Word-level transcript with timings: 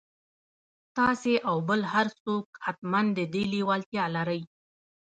تاسې 0.97 1.33
او 1.49 1.55
بل 1.69 1.81
هر 1.93 2.07
څوک 2.21 2.45
حتماً 2.65 3.01
د 3.17 3.19
دې 3.33 3.43
لېوالتيا 3.51 4.05
لرئ. 4.15 4.41